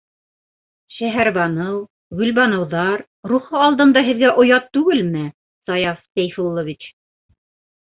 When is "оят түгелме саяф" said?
4.45-6.03